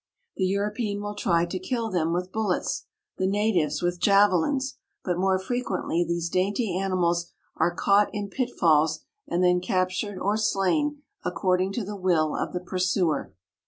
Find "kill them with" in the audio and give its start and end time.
1.59-2.31